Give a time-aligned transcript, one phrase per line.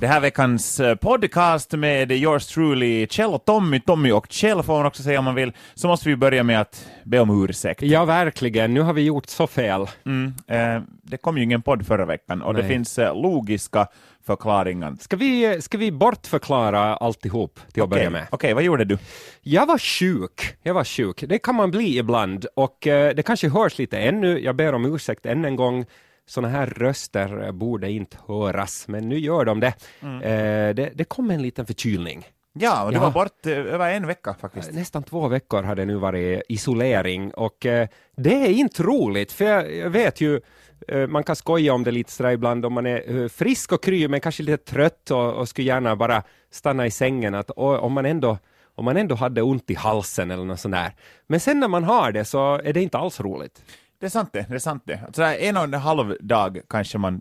[0.00, 4.76] Det här veckans eh, podcast med yours truly Kjell och Tommy, Tommy och Kjell får
[4.76, 7.82] man också säga om man vill, så måste vi börja med att be om ursäkt.
[7.82, 8.74] Ja, verkligen.
[8.74, 9.86] Nu har vi gjort så fel.
[10.06, 12.68] Mm, eh, det kom ju ingen podd förra veckan och det Nej.
[12.68, 13.86] finns eh, logiska
[14.26, 14.96] förklaringar.
[15.00, 18.26] Ska vi, ska vi bortförklara alltihop till att Okej, börja med?
[18.30, 18.98] Okej, vad gjorde du?
[19.42, 20.56] Jag var sjuk.
[20.62, 21.24] Jag var sjuk.
[21.28, 24.38] Det kan man bli ibland och eh, det kanske hörs lite ännu.
[24.38, 25.86] Jag ber om ursäkt än en gång.
[26.28, 29.72] Sådana här röster eh, borde inte höras, men nu gör de det.
[30.02, 32.24] Eh, det, det kom en liten förkylning.
[32.58, 33.02] Ja, och du Ja.
[33.02, 34.72] var bort eh, över en vecka faktiskt.
[34.72, 39.44] Nästan två veckor har det nu varit isolering och eh, det är inte roligt för
[39.44, 40.40] jag, jag vet ju
[40.88, 43.82] eh, man kan skoja om det lite sådär ibland om man är eh, frisk och
[43.82, 47.82] kry men kanske lite trött och, och skulle gärna bara stanna i sängen att och,
[47.82, 48.38] om man ändå
[48.74, 50.92] om man ändå hade ont i halsen eller något sånt där.
[51.26, 53.62] Men sen när man har det så är det inte alls roligt.
[54.00, 55.00] Det är sant det, det är sant det.
[55.12, 57.20] Så där en och en halv dag kanske man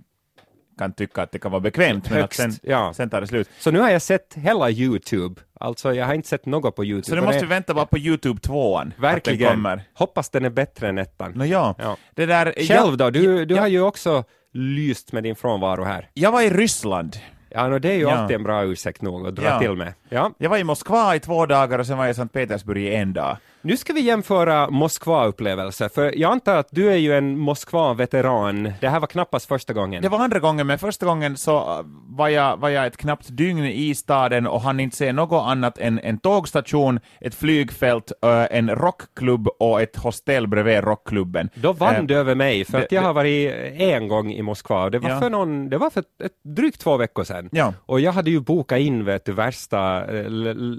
[0.77, 2.93] kan tycka att det kan vara bekvämt, men att Högst, sen, ja.
[2.93, 3.49] sen tar det slut.
[3.59, 5.41] Så nu har jag sett hela Youtube.
[5.59, 7.05] Alltså jag har inte sett något på Youtube.
[7.09, 9.49] Så nu måste vi vänta bara på Youtube 2 Att den Verkligen.
[9.51, 9.83] kommer.
[9.93, 11.31] Hoppas den är bättre än ettan.
[11.35, 11.75] Nå ja.
[11.79, 11.97] Ja.
[12.13, 13.09] Det där, Själv då?
[13.09, 14.23] Du, du jag, har ju också
[14.53, 16.09] lyst med din frånvaro här.
[16.13, 17.15] jag var i Ryssland.
[17.49, 18.11] Ja, no, det är ju Ja.
[18.15, 19.59] alltid en bra ursäkt nog att dra Ja.
[19.59, 19.93] till med.
[20.09, 20.31] Ja.
[20.37, 22.95] Jag var i Moskva i två dagar och sen var jag i Sankt Petersburg i
[22.95, 23.37] en dag.
[23.65, 28.73] Nu ska vi jämföra Moskva-upplevelser, för jag antar att du är ju en Moskva-veteran.
[28.81, 30.01] Det här var knappast första gången.
[30.01, 33.27] Det var andra gången, men första gången så äh, var jag, var jag ett knappt
[33.29, 38.57] dygn i staden och hann inte se något annat än en tågstation, ett flygfält, äh,
[38.57, 41.49] en rockklubb och ett hostell bredvid rockklubben.
[41.55, 44.83] Då vann Eh, du över mig, för att jag har varit en gång i Moskva.
[44.83, 45.19] och Det var Ja.
[45.19, 47.49] för någon, det var för ett, ett, drygt två veckor sedan.
[47.51, 47.73] Ja.
[47.85, 50.23] Och jag hade ju bokat in vet du, värsta eh,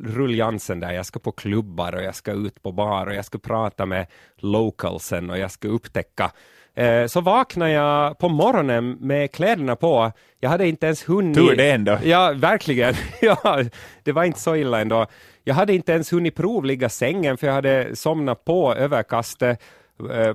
[0.04, 0.92] ruljansen där.
[0.92, 4.06] Jag ska på klubbar och jag ska ut på bar och jag ska prata med
[4.36, 6.30] localsen och jag ska upptäcka.
[6.74, 10.12] Eh, så vaknade jag på morgonen med kläderna på.
[10.40, 11.36] Jag hade inte ens hunnit...
[11.36, 11.98] Tur det ändå.
[12.04, 12.94] Ja, verkligen.
[13.20, 13.62] ja,
[14.02, 15.06] det var inte så illa ändå.
[15.44, 19.62] Jag hade inte ens hunnit provligga sängen för jag hade somnat på överkastet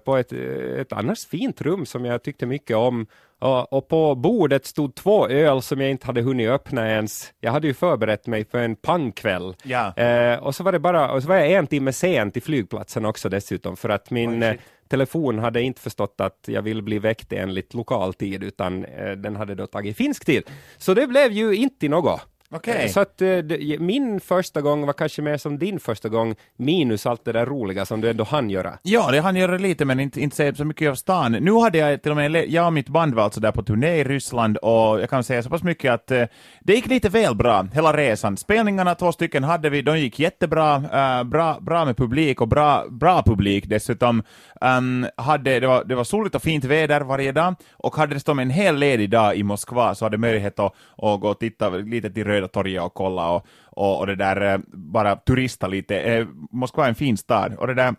[0.06, 0.32] på ett,
[0.80, 3.08] ett annars fint rum som jag tyckte mycket om.
[3.70, 7.34] Och, på bordet stod två öl som jag inte hade hunnit öppna ens.
[7.40, 9.56] Jag hade ju förberett mig för en pangkväll.
[9.64, 9.98] Ja.
[9.98, 13.06] Eh, och så var det bara, och så var jag en timme sen till flygplatsen
[13.06, 14.56] också dessutom för att min Oj, eh,
[14.88, 19.36] telefon hade inte förstått att jag vill bli väckt enligt lokal tid utan eh, den
[19.36, 20.44] hade då tagit finsk tid.
[20.78, 22.22] Så det blev ju inte något.
[22.54, 22.86] Okej.
[22.86, 23.28] Eh, Så att eh,
[23.80, 27.86] min första gång var kanske mer som din första gång, minus allt det där roliga
[27.86, 28.78] som du ändå hann göra.
[28.84, 31.32] Ja, det hann göra lite, men inte, inte så mycket av stan.
[31.32, 33.96] Nu hade jag till och med, jag och mitt band var alltså där på turné
[34.00, 36.26] i Ryssland och jag kan säga så pass mycket att eh,
[36.62, 38.38] det gick lite väl bra, hela resan.
[38.38, 40.84] Spelningarna, två stycken hade vi, de gick jättebra,
[41.24, 44.24] bra, bra med publik och bra, bra publik dessutom.
[44.62, 48.40] Um, hade, det, var, det var soligt och fint väder varje dag och hade dessutom
[48.40, 52.10] en hel ledig dag i Moskva så hade möjlighet att, att gå och titta lite
[52.10, 56.00] till Röda torget och kolla och, och, och det där, eh, bara turista lite.
[56.00, 57.96] Eh, Moskva är en fin stad och det där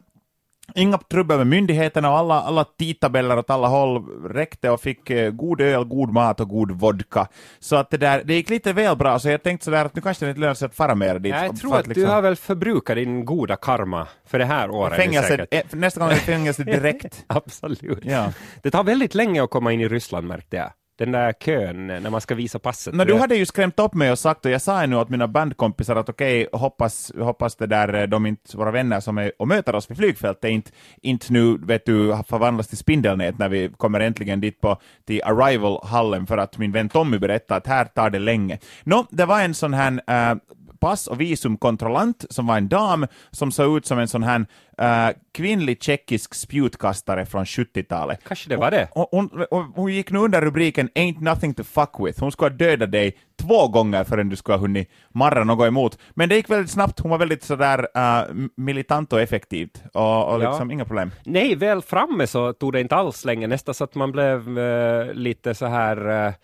[0.75, 5.31] Inga trubbel med myndigheterna och alla, alla tidtabeller åt alla håll räckte och fick eh,
[5.31, 7.29] god öl, god mat och god vodka.
[7.59, 10.03] Så att det där, det gick lite väl bra, så jag tänkte sådär att nu
[10.03, 11.35] kanske det inte lönar sig att fara mer dit.
[11.35, 14.97] Jag tror att liksom- du har väl förbrukat din goda karma för det här året.
[14.97, 17.25] fängelse, nästa gång är det fängelse direkt.
[17.27, 18.05] Absolut.
[18.05, 18.33] Ja.
[18.63, 20.71] Det tar väldigt länge att komma in i Ryssland märkte jag.
[21.03, 22.95] Den där kön när man ska visa passet.
[22.95, 25.29] No, du hade ju skrämt upp mig och sagt, och jag sa nu åt mina
[25.29, 29.49] bandkompisar att okej, hoppas, hoppas det där, eh, de inte, våra vänner som är och
[29.49, 30.71] möter oss vid flygfältet inte,
[31.01, 36.27] inte nu, vet du, förvandlas till spindelnät när vi kommer äntligen dit på, till Arrival-hallen
[36.27, 38.59] för att min vän Tommy berättade att här tar det länge.
[38.85, 40.37] Nå, det var en sån här eh,
[40.83, 44.47] pass och visumkontrollant som var en dam som såg ut som en sån här
[44.79, 48.21] eh, kvinnlig tjeckisk spjutkastare från 70-talet.
[48.29, 48.89] Kanske det var det.
[48.95, 52.21] Och hon, och hon gick nu under rubriken Ain't nothing to fuck with.
[52.21, 55.99] Hon skulle ha dödat dig två gånger förrän du skulle ha hunnit marra något emot.
[56.11, 59.83] Men det gick väldigt snabbt, hon var väldigt sådär uh, militant och effektivt.
[59.95, 60.49] Och, och Ja.
[60.51, 61.11] liksom inga problem.
[61.25, 65.13] Nej, väl framme så tog det inte alls länge, nästan så att man blev eh,
[65.15, 66.35] lite så här,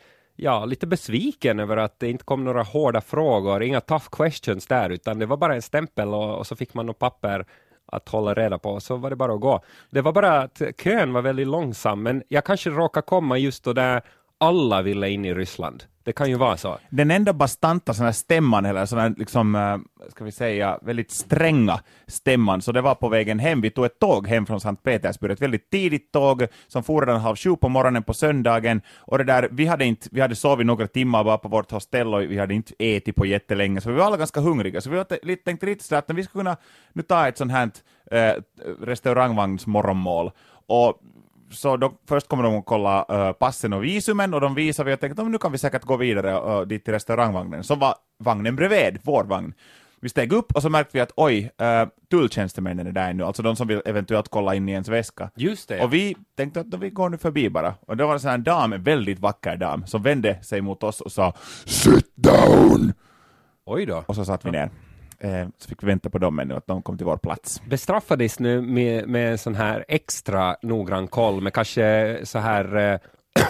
[0.40, 4.90] ja, lite besviken över att det inte kom några hårda frågor, inga tough questions där,
[4.90, 7.46] utan det var bara en stämpel och, och så fick man något papper
[7.86, 9.60] att hålla reda på, så var det bara att gå.
[9.90, 13.72] Det var bara att kön var väldigt långsam, men jag kanske råkade komma just då
[13.72, 14.02] där
[14.38, 15.84] alla ville in i Ryssland.
[16.08, 16.78] Det kan ju vara så.
[16.90, 19.76] Den enda bastanta sån här stämman, eller sån här liksom, eh,
[20.10, 23.60] ska vi säga, väldigt stränga stämman, så det var på vägen hem.
[23.60, 27.20] Vi tog ett tåg hem från Sankt Petersburg, ett väldigt tidigt tåg som for redan
[27.20, 28.80] halv sju på morgonen på söndagen.
[28.98, 32.14] Och det där, vi hade inte, vi hade sovit några timmar bara på vårt hostell
[32.14, 34.80] och vi hade inte ätit på jättelänge, så vi var alla ganska hungriga.
[34.80, 36.56] Så vi var lite- tänkte lite sådär att vi skulle kunna
[36.92, 37.70] nu ta ett sånt här
[38.10, 38.32] äh,
[38.80, 40.30] restaurangvagnsmorgonmål.
[40.66, 41.00] Och
[41.50, 44.94] så då, först kommer de att kolla uh, passen och visumen och de visar vi
[44.94, 47.64] och tänkte att nu kan vi säkert gå vidare uh, dit till restaurangvagnen.
[47.64, 49.54] Så var vagnen bredvid, vår vagn.
[50.00, 53.42] Vi steg upp och så märkte vi att oj, uh, tulltjänstemännen är där nu, alltså
[53.42, 55.30] de som vill eventuellt kolla in i ens väska.
[55.36, 55.84] Just det.
[55.84, 57.74] Och vi tänkte att vi går nu förbi bara.
[57.80, 61.00] Och då var det en dam, en väldigt vacker dam, som vände sig mot oss
[61.00, 61.34] och sa
[61.66, 62.92] ”Sit down!”
[63.64, 64.04] Oj då.
[64.06, 64.70] Och så satt vi ner.
[65.20, 67.62] Eh, så fick vi vänta på dem ännu, att de kom till vår plats.
[67.66, 72.98] Bestraffades nu med, med en sån här extra noggrann koll med kanske så här eh,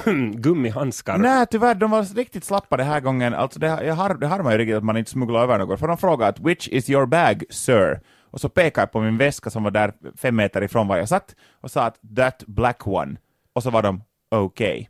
[0.33, 1.19] gummihandskar?
[1.19, 3.35] Nej, tyvärr, de var riktigt slappa den här gången.
[3.35, 5.89] Alltså det, jag har, det harmar ju riktigt att man inte smugglar över något, för
[5.89, 8.01] de frågade att ”Which is your bag, sir?”
[8.31, 11.09] och så pekade jag på min väska som var där fem meter ifrån var jag
[11.09, 13.17] satt och sa att ”That black one”
[13.53, 14.71] och så var de okej.
[14.71, 14.87] Okay.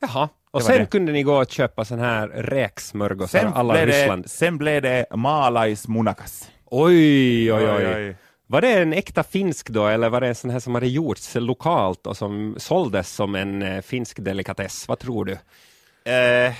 [0.00, 0.86] Jaha, och sen det.
[0.86, 4.24] kunde ni gå och köpa sån här räksmörgåsar alla Ryssland.
[4.24, 6.50] Det, sen blev det malais munakas.
[6.64, 7.94] Oj, oj, oj.
[7.94, 8.16] oj.
[8.46, 11.34] Var det en äkta finsk då, eller var det en sån här som hade gjorts
[11.34, 14.88] lokalt och som såldes som en eh, finsk delikatess?
[14.88, 15.32] Vad tror du?
[15.32, 16.54] Uh,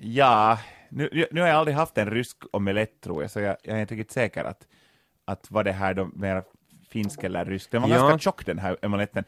[0.00, 0.58] ja,
[0.88, 3.80] nu, nu har jag aldrig haft en rysk omelett tror jag, så jag, jag är
[3.80, 4.66] inte riktigt säker att,
[5.24, 6.42] att var det här då mer
[6.92, 7.70] finsk eller rysk.
[7.70, 7.96] Den var ja.
[7.96, 9.24] ganska tjock den här omeletten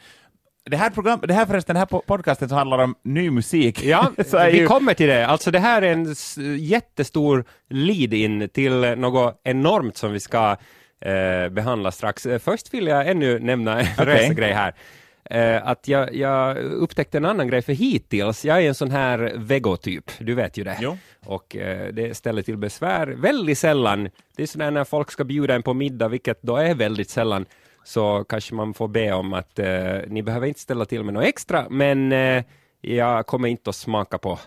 [0.71, 3.85] det här, program, det här förresten, den här podcasten som handlar om ny musik.
[3.85, 4.11] Ja,
[4.51, 4.67] vi ju...
[4.67, 5.27] kommer till det.
[5.27, 6.15] Alltså det här är en
[6.59, 10.57] jättestor lead-in till något enormt som vi ska
[11.01, 12.27] eh, behandla strax.
[12.27, 14.07] Eh, först vill jag ännu nämna en okay.
[14.07, 14.75] resegrej här.
[15.31, 19.33] Eh, att jag, jag, upptäckte en annan grej, för hittills, jag är en sån här
[19.37, 20.79] vegotyp, du vet ju det.
[20.81, 20.99] Jo.
[21.27, 24.09] Och eh, det ställer till besvär väldigt sällan.
[24.37, 27.47] Det är sådär när folk ska bjuda en på middag, vilket då är väldigt sällan
[27.85, 31.25] så kanske man får be om att eh, ni behöver inte ställa till med något
[31.25, 32.45] extra, men eh,
[32.81, 34.39] jag kommer inte att smaka på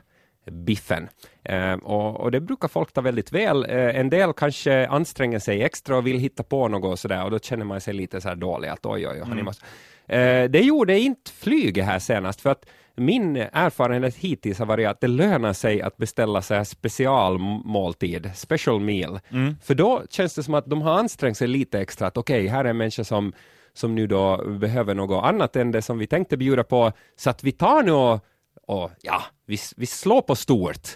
[0.51, 1.09] biffen.
[1.43, 3.65] Eh, och, och, det brukar folk ta väldigt väl.
[3.69, 7.31] Eh, en del kanske anstränger sig extra och vill hitta på något och sådär och
[7.31, 9.45] då känner man sig lite så här dålig att oj, oj, oj, mm.
[9.45, 9.65] måste...
[10.07, 12.65] Eh, det gjorde inte flyget här senast för att
[12.97, 18.79] min erfarenhet hittills har varit att det lönar sig att beställa så här specialmåltid, special
[18.79, 19.19] meal.
[19.29, 19.55] Mm.
[19.63, 22.47] För då känns det som att de har ansträngt sig lite extra, att okej, okay,
[22.47, 23.33] här är en människa som,
[23.73, 27.43] som nu då behöver något annat än det som vi tänkte bjuda på, så att
[27.43, 28.25] vi tar nu och,
[28.67, 30.87] och ja, vi, vi slår på stort.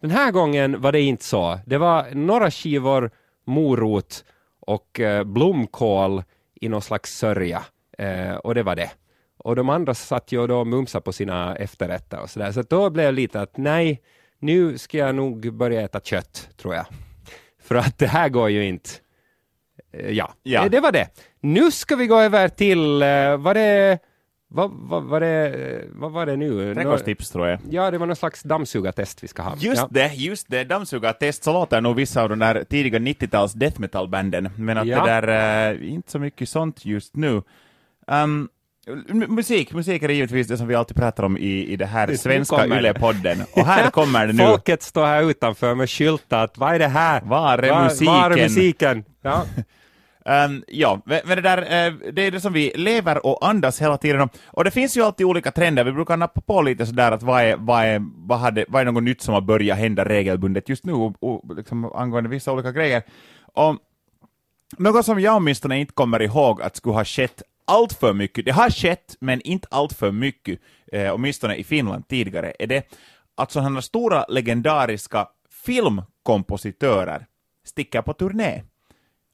[0.00, 1.58] Den här gången var det inte så.
[1.66, 3.10] Det var några skivor
[3.46, 4.24] morot
[4.60, 6.22] och eh, blomkål
[6.60, 7.62] i någon slags sörja.
[7.98, 8.90] Eh, och det var det.
[9.44, 12.52] Och de andra satt ju och då mumsade på sina efterrätter och sådär.
[12.52, 14.00] Så då blev det lite att nej,
[14.38, 16.86] nu ska jag nog börja äta kött, tror jag.
[17.62, 18.90] För att det här går ju inte.
[19.92, 20.68] Eh, ja, ja.
[20.68, 21.08] det var det.
[21.40, 23.98] Nu ska vi gå över till, eh, var det
[24.52, 26.74] vad, vad, vad, det, vad var det nu?
[26.74, 27.60] Trädgårdstips tror jag.
[27.70, 29.56] Ja, det var någon slags dammsugartest vi ska ha.
[29.58, 29.88] Just ja.
[29.90, 30.64] det, just det.
[30.64, 34.50] Dammsugartest, så låter nog vissa av de där tidiga 90-tals death metal-banden.
[34.56, 35.04] Men att ja.
[35.04, 37.42] det där, äh, inte så mycket sånt just nu.
[38.06, 38.48] Um,
[39.28, 42.66] Musik, musik är givetvis det som vi alltid pratar om i, i det här svenska
[42.66, 43.44] YLE-podden.
[43.52, 44.46] Och här kommer det nu.
[44.46, 46.48] Folket står här utanför med skyltar.
[46.54, 47.20] Vad är det här?
[47.20, 48.06] Var är musiken?
[48.14, 49.04] Var är musiken?
[49.22, 49.44] Ja.
[50.24, 53.96] Um, ja, men det där, uh, det är det som vi lever och andas hela
[53.96, 54.28] tiden.
[54.46, 55.84] Och det finns ju alltid olika trender.
[55.84, 58.92] Vi brukar nappa på lite sådär att vad är, vad är, vad hade, vad är
[58.92, 62.72] något nytt som har börjat hända regelbundet just nu och, och liksom angående vissa olika
[62.72, 63.02] grejer.
[63.54, 63.76] Och
[64.78, 68.50] något som jag åtminstone inte kommer ihåg att skulle ha skett allt för mycket, det
[68.50, 70.60] har skett, men inte allt för mycket,
[70.92, 72.94] eh, åtminstone i Finland tidigare, är det
[73.36, 75.28] att sådana stora legendariska
[75.64, 77.26] filmkompositörer
[77.66, 78.62] sticker på turné.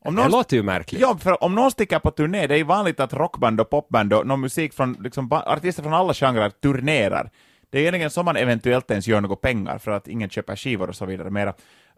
[0.04, 1.00] Om någon, det låter ju märkligt.
[1.00, 4.12] Ja, för om någon sticker på turné, det är ju vanligt att rockband och popband
[4.12, 7.30] och någon musik från, liksom, artister från alla genrer turnerar.
[7.76, 10.88] Det är egentligen så man eventuellt ens gör några pengar, för att ingen köper skivor
[10.88, 11.54] och så vidare mera.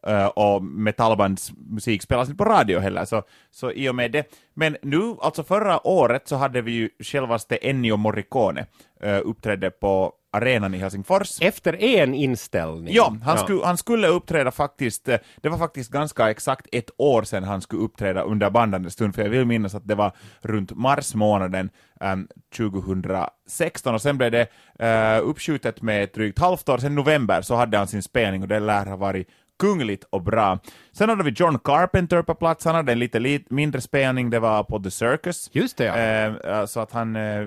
[0.08, 4.34] Uh, och metallbandsmusik spelas inte på radio heller, så, så i och med det.
[4.54, 8.66] Men nu, alltså förra året, så hade vi ju självaste Ennio Morricone
[9.04, 11.42] uh, uppträdde på arenan i Helsingfors.
[11.42, 12.94] Efter en inställning?
[12.94, 13.42] Ja, han, ja.
[13.42, 17.60] Skulle, han skulle uppträda faktiskt, eh, det var faktiskt ganska exakt ett år sedan han
[17.60, 21.70] skulle uppträda under bandande stund, för jag vill minnas att det var runt mars månaden
[22.00, 24.48] um, 2016, och sen blev det
[24.82, 28.48] uh, uppskjutet med ett drygt halvt år, sen november så hade han sin spelning och
[28.48, 30.58] det lär ha varit kungligt och bra.
[30.92, 34.38] Sen hade vi John Carpenter på plats, han hade en lite, lite mindre spelning, det
[34.38, 35.50] var på The Circus.
[35.52, 35.96] Just det, ja.
[35.96, 37.46] Eh, så att han, eh,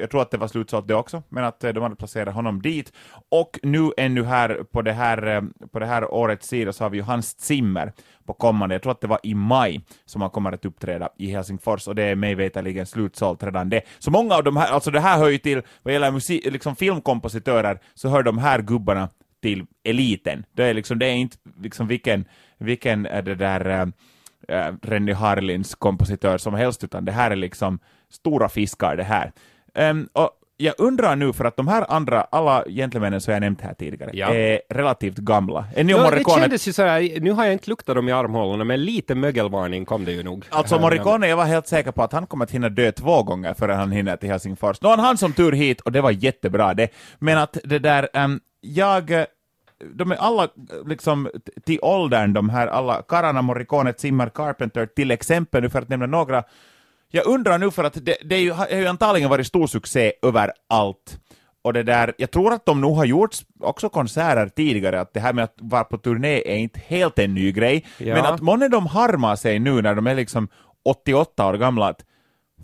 [0.00, 2.62] jag tror att det var slutsålt det också, men att eh, de hade placerat honom
[2.62, 2.92] dit.
[3.30, 6.90] Och nu ännu här på det här, eh, på det här årets sida så har
[6.90, 7.92] vi ju Hans Zimmer
[8.26, 11.30] på kommande, jag tror att det var i maj som han kommer att uppträda i
[11.30, 13.82] Helsingfors och det är mig veterligen slutsålt redan det.
[13.98, 16.76] Så många av de här, alltså det här hör ju till, vad gäller musik, liksom
[16.76, 19.08] filmkompositörer, så hör de här gubbarna
[19.42, 20.44] till eliten.
[20.52, 22.24] Det är, liksom, det är inte liksom vilken,
[22.58, 23.92] vilken är det där
[24.48, 27.78] äh, Renny Harlins kompositör som helst, utan det här är liksom
[28.10, 29.32] stora fiskar det här.
[29.74, 33.60] Um, och jag undrar nu, för att de här andra, alla gentlemännen som jag nämnt
[33.60, 34.34] här tidigare, Ja.
[34.34, 35.64] är relativt gamla.
[35.76, 38.64] Ennio Ja, det Morricone, kändes ju sådär, nu har jag inte luktat dem i armhålorna,
[38.64, 40.44] men lite mögelvarning kom det ju nog.
[40.48, 43.22] alltså Eh, Morricone, jag var helt säker på att han kommer att hinna dö två
[43.22, 44.80] gånger förrän han hinner till Helsingfors.
[44.80, 46.88] Nu har han som tur hit, och det var jättebra det.
[47.18, 48.40] Men att det där, ehm,
[48.74, 49.24] jag, eh,
[49.94, 50.48] de är alla eh,
[50.86, 51.30] liksom
[51.66, 56.06] till åldern, de här alla, Karana, Morricone, Zimmer, Carpenter till exempel, nu för att nämna
[56.06, 56.44] några.
[57.10, 60.12] Jag undrar nu för att det, det är ju, har ju antagligen varit stor succé
[60.22, 61.18] överallt.
[61.62, 65.20] Och det där, jag tror att de nog har gjort också konserter tidigare, att det
[65.20, 68.14] här med att vara på turné är inte helt en ny grej, Ja.
[68.14, 70.48] men att månne de harmar sig nu när de är liksom
[70.84, 72.04] 88 år gamla, att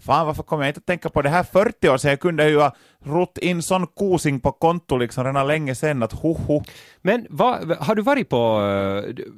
[0.02, 2.48] fan varför kommer jag inte att tänka på det här 40 år sedan, jag kunde
[2.48, 6.62] ju ha rott in sån kosing på konto liksom redan länge sedan att hoho.
[7.02, 8.60] Men vad, har du varit på
[9.14, 9.32] du-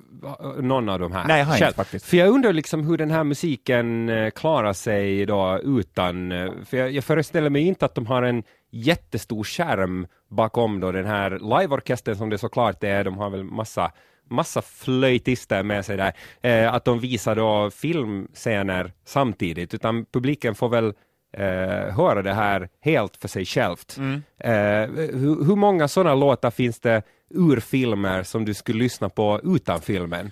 [0.63, 1.25] någon av de här?
[1.29, 1.75] Nej, jag har inte själv?
[1.75, 2.07] faktiskt.
[2.07, 6.77] För jag undrar liksom hur den här musiken eh, klarar sig då utan, eh, för
[6.77, 11.31] jag, jag föreställer mig inte att de har en jättestor skärm bakom då den här
[11.31, 13.93] liveorkestern som det såklart är, de har väl massa
[14.31, 16.13] massa flöjtister med sig där,
[16.43, 20.93] eh, att de visar då filmscener samtidigt, utan publiken får väl
[21.37, 23.97] eh, höra det här helt för sig självt.
[23.99, 24.23] Mm.
[24.39, 29.41] Eh, hur, hur många sådana låtar finns det ur filmer som du skulle lyssna på
[29.45, 30.31] utan filmen?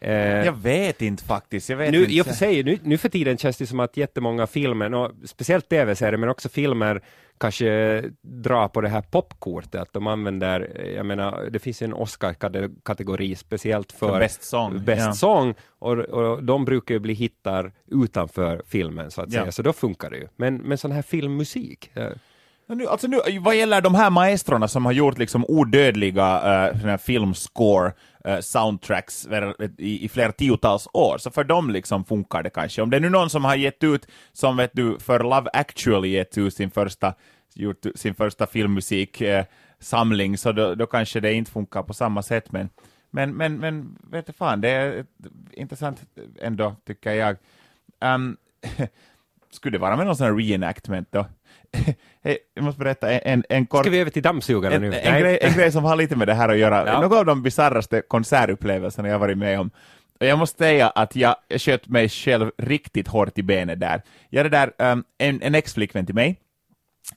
[0.00, 0.12] Eh,
[0.46, 2.20] Jag vet inte faktiskt, jag vet nu, inte.
[2.20, 5.68] Och för sig, nu, nu för tiden känns det som att jättemånga filmer, och speciellt
[5.68, 7.02] tv-serier, men också filmer,
[7.38, 13.34] kanske drar på det här popkortet, att de använder, jag menar, det finns en Oscar-kategori
[13.34, 15.12] speciellt för, För bäst sång, bäst ja.
[15.12, 19.40] sång och, och de brukar ju bli hittar utanför filmen, så att Ja.
[19.40, 20.28] säga, så då funkar det ju.
[20.36, 22.08] Men, men sån här filmmusik, eh,
[22.68, 27.86] Nu, alltså nu, vad gäller de här maestrona som har gjort liksom odödliga uh, filmscore
[27.86, 27.92] eh,
[28.24, 29.28] Eh, soundtracks
[29.78, 32.82] i, i flera tiotals år, så för dem liksom funkar det kanske.
[32.82, 36.08] Om det är nu någon som har gett ut, som vet du, för Love actually
[36.08, 37.14] gett ut sin första,
[37.54, 39.44] gjort sin första filmmusik eh,
[39.78, 42.68] samling, så då, då kanske det inte funkar på samma sätt, men
[43.14, 45.06] men, men, men vet du fan, det är
[45.52, 46.02] intressant
[46.40, 47.36] ändå, tycker jag.
[48.00, 48.36] Um,
[49.52, 51.26] skulle det vara med någon sån här reenactment då?
[52.54, 53.80] Jag måste berätta en, en, en kort...
[53.80, 54.92] Ska vi över till dammsugarna En, nu?
[54.94, 57.00] en, grej, en grej som har lite med det här att göra, Ja.
[57.00, 59.70] några av de bisarraste konsertupplevelserna jag varit med om.
[60.20, 64.02] Och jag måste säga att jag, jag sköt mig själv riktigt hårt i benet där.
[64.30, 66.38] Jag där, um, en, en ex-flickvän till mig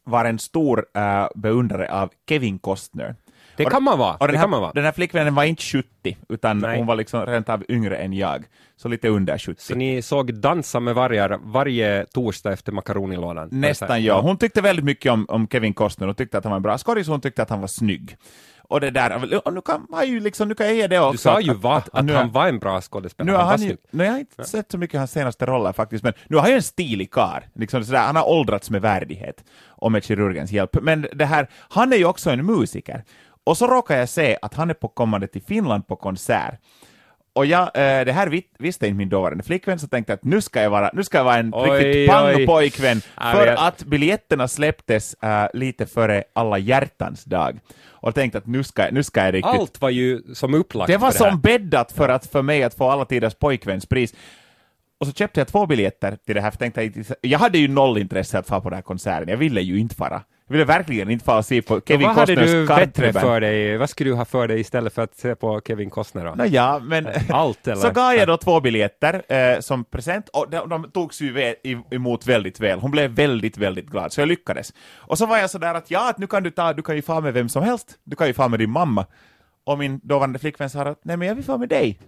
[0.04, 3.16] var en stor uh, beundrare av Kevin Costner.
[3.58, 4.16] Det kan man vara.
[4.16, 4.72] Och den, här, kan man vara.
[4.74, 6.78] den här flickvännen var inte 70, utan Nej.
[6.78, 8.44] hon var liksom rent av yngre än jag.
[8.78, 9.62] Så lite under 70.
[9.64, 13.50] Så ni såg Dansa med vargar varje torsdag efter makaronilådan?
[13.52, 14.22] Nästan ja.
[14.22, 16.78] Hon tyckte väldigt mycket om, om Kevin Costner, hon tyckte att han var en bra
[16.78, 18.18] skådis, hon tyckte att han var snygg.
[18.68, 21.12] Och det där, och nu kan man ju liksom, nu kan jag ge det också.
[21.12, 23.32] Du sa att- ju att- va, att- att, nu han var en bra skådespelare.
[23.32, 25.46] Nu har var han ju, nu har jag inte sett så mycket av hans senaste
[25.46, 27.42] roller faktiskt, men nu har han ju en stilig karl.
[27.56, 30.78] Liksom sådär, han har åldrats med värdighet och med kirurgens hjälp.
[30.82, 33.04] Men det här, han är ju också en musiker.
[33.46, 36.60] Och så råkar jag se att han är på kommande till Finland på konsert.
[37.34, 40.24] Och jag, eh, det här vis- visste inte min dåvarande flickvän, så tänkte jag att
[40.24, 42.08] nu ska jag vara, nu ska jag vara en Oj, riktigt oj.
[42.08, 47.60] pang-pojkvän, Ja, för att biljetterna släpptes eh, lite före alla hjärtans dag.
[47.88, 50.98] Och tänkte att nu ska, nu ska jag riktigt Allt var ju som upplagt det
[50.98, 54.14] var för det som bäddat för, att, för mig att få alla tiders pojkvänspris.
[54.98, 57.68] Och så köpte jag två biljetter till det här, för tänkte jag, jag hade ju
[57.68, 60.22] noll intresse att få på den här konserten, jag ville ju inte fara.
[60.48, 63.42] Jag ville verkligen inte fara och se på Kevin vad hade Costners du bättre för
[63.42, 63.78] dig?
[63.78, 66.26] Vad skulle du ha för dig istället för att se på Kevin Costner?
[66.26, 66.36] Då?
[66.36, 67.82] Nåja, men Allt eller?
[67.82, 71.56] så gav jag då två biljetter eh, som present och de, de togs ju
[71.92, 72.80] emot väldigt väl.
[72.80, 74.74] Hon blev väldigt, väldigt glad, så jag lyckades.
[74.96, 77.02] Och så var jag sådär att ja, att nu kan du ta, du kan ju
[77.02, 77.96] få med vem som helst.
[78.04, 79.06] Du kan ju få med din mamma.
[79.66, 82.00] Och min dåvarande flickvän sa att nej men jag vill få med dig.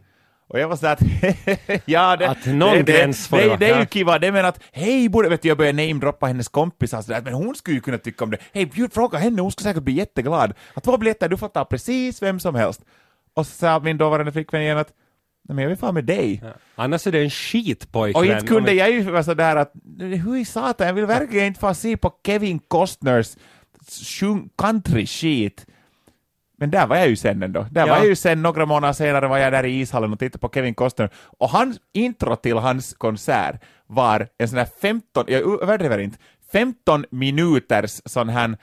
[0.47, 3.65] Och jag var sådär att ja, det, Att någon det, gräns får det det, det
[3.65, 3.85] är ju ja.
[3.85, 7.33] kiva, det menar att hej, borde, vet du, jag började namedroppa hennes kompisar sådär, men
[7.33, 8.37] hon skulle ju kunna tycka om det.
[8.53, 10.53] Hej, bjud, fråga henne, hon skulle säkert bli jätteglad.
[10.73, 12.81] Att två biljetter, du får ta precis vem som helst.
[13.33, 14.93] Och så sa min dåvarande flickvän igen att
[15.49, 16.43] nej men jag vill fan med dig.
[16.75, 18.21] Annars är det en skitpojkvän.
[18.21, 21.59] Och inte kunde jag ju vara sådär att hur i satan, jag vill verkligen inte
[21.59, 23.37] få se på Kevin Costners
[24.57, 25.65] country-skit.
[26.59, 27.65] Men där var jag ju sen ändå.
[27.71, 27.93] Där Ja.
[27.93, 30.49] var jag ju sen, några månader senare var jag där i ishallen och tittade på
[30.53, 31.09] Kevin Costner.
[31.39, 36.17] Och hans intro till hans konsert var en sån här 15, jag överdriver inte,
[36.51, 38.57] 15 minuters sån här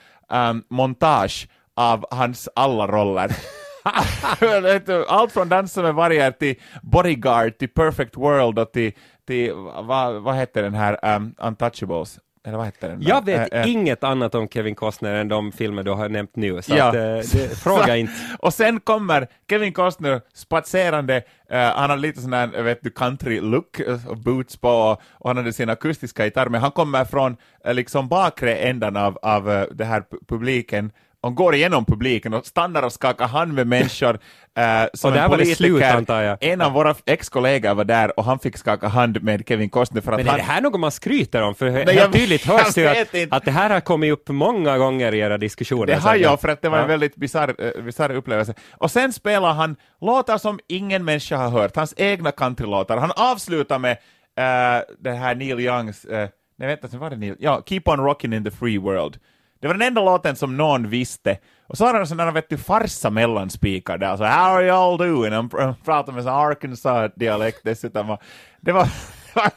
[0.50, 3.30] um, montage av hans alla roller.
[5.08, 8.92] Allt från Dansa med vargar till Bodyguard till Perfect World och till,
[9.26, 12.18] till vad, vad hette den här um, Untouchables?
[12.46, 13.02] Eller vad heter den?
[13.02, 16.62] Jag vet eh, inget annat om Kevin Costner än de filmer du har nämnt nu,
[16.62, 16.88] så Ja.
[16.88, 18.12] att, eh, det, fråga inte.
[18.38, 24.16] Och sen kommer Kevin Costner spatserande, han hade lite sån där, vet du, country-look och
[24.16, 28.56] boots på och, och han hade sin akustiska gitarr, men han kommer från liksom bakre
[28.56, 30.92] ändan av, av det här pu- publiken
[31.24, 34.18] och går igenom publiken och stannar och skakar hand med människor.
[34.58, 36.38] Eh, som Och där en var det slut, antar jag.
[36.40, 40.12] En av våra ex-kollegor var där och han fick skaka hand med Kevin Costner för
[40.12, 40.38] att Men är han...
[40.38, 41.54] det här något man skryter om?
[41.54, 43.36] För helt jag- tydligt hörs det att, inte.
[43.36, 45.86] att det här har kommit upp många gånger i era diskussioner.
[45.86, 46.88] Det har jag, för att det var en Ja.
[46.88, 48.54] väldigt bisarr eh, bisarr upplevelse.
[48.72, 52.96] Och sen spelar han låtar som ingen människa har hört, hans egna countrylåtar.
[52.96, 56.16] Han avslutar med uh, det här Neil Youngs, uh,
[56.58, 59.16] nej vänta, sen var det Neil, ja, Keep on rocking in the free world.
[59.64, 61.38] Det var den enda låten som någon visste.
[61.66, 64.98] Och så har han där, vet du, farsa mellanspikar där, så how are you all
[64.98, 65.32] doing?
[65.32, 68.16] Han pr- pratar med sån Arkansas-dialekt dessutom.
[68.60, 68.82] Det var,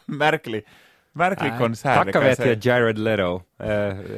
[0.07, 0.63] en märklig,
[1.13, 2.05] märklig Nej, konsert.
[2.05, 3.41] Tacka vet jag Jared Leto.
[3.63, 3.69] Uh,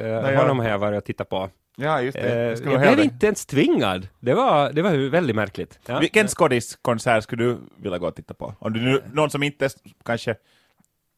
[0.06, 0.36] ja.
[0.36, 1.50] Honom har jag varit och tittat på.
[1.76, 2.62] Ja, just det.
[2.62, 4.08] Eh, Jag jag blev inte ens tvingad.
[4.20, 5.78] Det var, det var väldigt märkligt.
[5.86, 5.98] Ja.
[5.98, 8.54] Vilken skådiskonsert skulle du vilja gå och titta på?
[8.58, 9.68] Om du någon som inte
[10.04, 10.34] kanske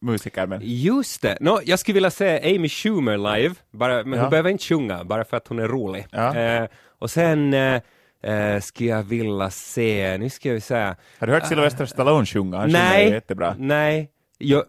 [0.03, 0.59] musiker, men...
[0.63, 1.37] Just det.
[1.39, 4.21] No, jag skulle vilja se Amy Schumer live, bara, men Ja.
[4.21, 6.05] hon behöver inte sjunga, bara för att hon är rolig.
[6.11, 6.35] Ja.
[6.37, 6.67] Eh,
[6.99, 7.81] och sen eh,
[8.23, 12.57] eh, skulle jag vilja se, nu ska vi säga, Har du hört Sylvester Stallone sjunga?
[12.57, 13.55] Han nej, jättebra.
[13.59, 14.63] nej, jag,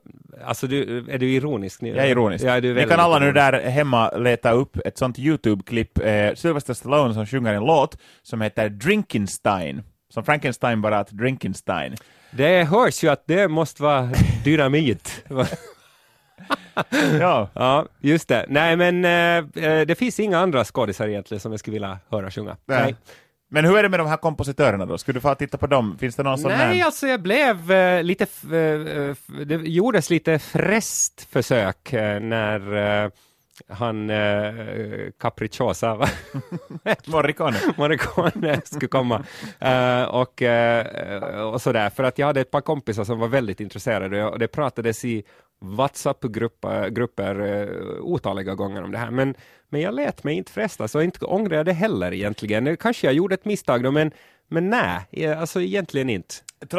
[0.44, 1.88] alltså du, är du ironisk nu?
[1.88, 2.44] Jag är ironisk.
[2.44, 6.34] Ja, du är Ni kan alla nu där hemma leta upp ett sånt YouTube-klipp, eh,
[6.34, 9.82] Sylvester Stallone som sjunger en låt som heter Drinkenstein.
[10.08, 11.94] Som Frankenstein bara att Drinkenstein.
[12.36, 14.10] Det hörs ju att det måste vara
[14.44, 15.24] dynamit.
[17.20, 17.48] Ja.
[17.54, 18.46] ja, just det.
[18.48, 22.30] Nej, men eh, eh, det finns inga andra skådisar egentligen som jag skulle vilja höra
[22.30, 22.56] sjunga.
[22.66, 22.96] Nej.
[23.50, 24.98] Men hur är det med de här kompositörerna då?
[24.98, 25.96] Skulle du få titta på dem?
[26.00, 26.84] Finns det någon sån Nej, här?
[26.84, 32.74] alltså jag blev eh, lite, f- eh, f- det gjordes lite fräst försök eh, när
[33.04, 33.10] eh,
[33.68, 34.54] han eh,
[35.18, 36.08] Capricciosa, va?
[37.06, 37.56] Morricone?
[37.76, 39.24] Morricone skulle komma.
[39.58, 43.60] Eh, och, eh, och sådär, för att jag hade ett par kompisar som var väldigt
[43.60, 45.24] intresserade och det pratades i
[45.60, 49.10] WhatsApp-grupper grupper, eh, otaliga gånger om det här.
[49.10, 49.34] Men,
[49.68, 52.76] men jag lät mig inte frestas och inte ångrar jag det heller egentligen.
[52.76, 54.10] Kanske jag gjorde ett misstag då, men,
[54.48, 56.34] men nej, alltså egentligen inte.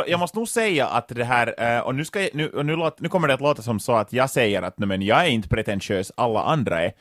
[0.08, 3.00] Jag måste nog säga att det här, eh, och nu, ska jag, nu, nu, låt,
[3.00, 5.50] nu kommer det att låta som så att jag säger att men jag är inte
[5.50, 6.94] pretentiös, alla andra är.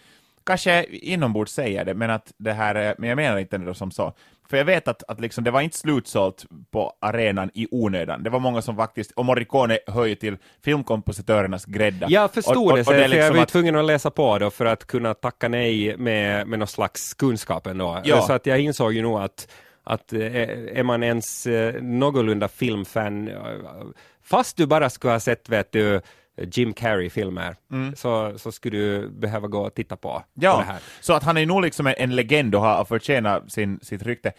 [0.47, 3.91] Kanske inombords säger det, men, att det här, är- men jag menar inte det som
[3.91, 4.13] så.
[4.51, 8.23] För jag vet att, att liksom, det var inte slutsålt på arenan i onödan.
[8.23, 12.07] Det var många som faktiskt, och Morricone hör ju till filmkompositörernas grädda.
[12.11, 13.49] Jag förstod och, och, det, och så det är för jag liksom var ju att,
[13.49, 17.67] tvungen att läsa på då för att kunna tacka nej med, med någon slags kunskap
[17.67, 18.01] ändå.
[18.05, 18.23] Ja.
[18.23, 19.49] Så att jag insåg ju nog att,
[19.85, 20.21] att eh,
[20.79, 23.31] är man ens eh, någorlunda filmfan,
[24.23, 26.01] fast du bara skulle ha sett vet du,
[26.53, 27.57] Jim Carrey-filmer,
[27.97, 30.79] så, så skulle du behöva gå och titta på, på det Ja, här.
[31.01, 34.33] så att han är nog liksom en, en legend och har förtjänat sin, sitt rykte.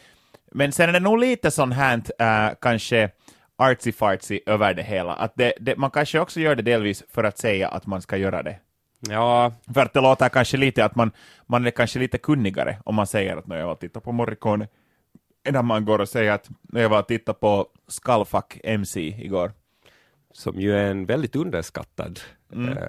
[0.52, 3.10] Men sen är det nog lite sånt här, äh, kanske
[3.58, 5.14] artsy-fartsy över det hela.
[5.14, 8.18] Att det, det, man kanske också gör det delvis för att säga att man ska
[8.18, 8.56] göra det.
[9.10, 11.12] Ja, För att det låter kanske lite att man,
[11.48, 14.68] man är kanske lite kunnigare om man säger att jag tittade på Morricone,
[15.56, 19.52] om man går och säger att jag var och tittade på Skullfuck MC igår.
[20.34, 22.20] som ju är en väldigt underskattad
[22.54, 22.78] Mm.
[22.78, 22.84] eh,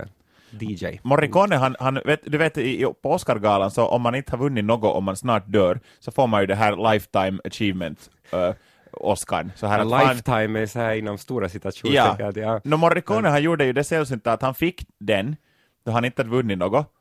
[0.61, 1.01] DJ.
[1.03, 4.65] Morricone, han, han, vet, du vet i, på Oscargalan, så om man inte har vunnit
[4.65, 8.51] något, om man snart dör, så får man ju det här Lifetime Achievement uh,
[8.93, 9.51] Oscar.
[9.57, 12.33] Så här att han, lifetime är så här inom stora citationstecken.
[12.37, 12.43] Ja.
[12.43, 12.61] Ja.
[12.65, 15.37] no, Morricone han gjorde ju det sällsynta att han fick den,
[15.85, 16.93] då han inte hade vunnit något.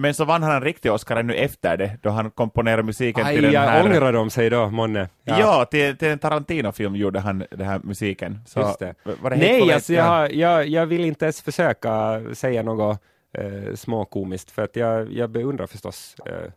[0.00, 3.34] Men så vann han en riktig Oscar nu efter det, då han komponerade musiken Aj,
[3.34, 3.84] till den här...
[3.84, 5.08] ångrar de sig då, månne.
[5.24, 8.40] Ja, till, till en Tarantino-film gjorde han den här musiken.
[8.46, 8.94] Så, Just det.
[9.02, 14.50] Var det Nej, alltså jag, jag, jag vill inte ens försöka säga något eh, småkomiskt,
[14.50, 16.52] för att jag, jag beundrar förstås eh,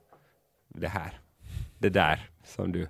[0.69, 1.19] det här,
[1.77, 2.87] det där som du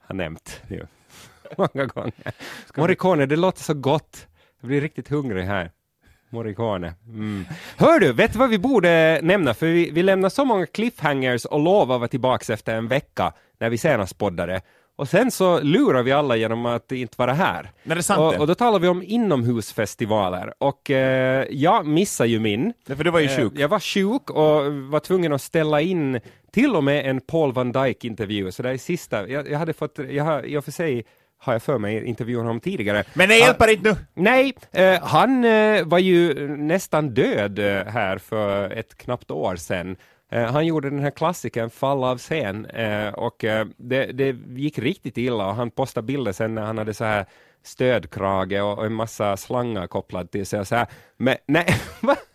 [0.00, 0.86] har nämnt nu
[1.56, 2.32] många gånger.
[2.76, 4.26] Morricone, det låter så gott.
[4.60, 5.70] Jag blir riktigt hungrig här.
[6.32, 6.94] Morricone.
[7.08, 7.44] Mm.
[7.76, 9.54] Hör du, vet du vad vi borde nämna?
[9.54, 13.32] För vi, vi lämnar så många cliffhangers och lovar att vara tillbaka efter en vecka
[13.60, 14.60] när vi senast poddade.
[14.96, 17.62] Och sen så lurar vi alla genom att inte vara här.
[17.62, 20.54] Nej, det är sant och, och då talar vi om inomhusfestivaler.
[20.58, 22.72] Och eh, jag missade ju min.
[22.86, 23.52] Nej, för du var ju Eh, sjuk.
[23.56, 26.20] Jag var sjuk och var tvungen att ställa in
[26.52, 28.52] till och med en Paul van Dyke-intervju.
[28.52, 31.04] Så det är sista, jag, jag hade fått, jag har, i och för sig
[31.42, 33.04] har jag för mig intervjuat honom tidigare.
[33.14, 33.96] Men det hjälper inte nu!
[34.14, 39.96] Nej, eh, han eh, var ju nästan död eh, här för ett knappt år sedan.
[40.32, 44.78] Eh, han gjorde den här klassikern Fall av scen eh, och eh, det, det gick
[44.78, 47.26] riktigt illa och han postade bilder sen när han hade så här
[47.64, 50.86] stödkrage och, och en massa slangar kopplad till sig och så här.
[51.16, 51.66] Men nej?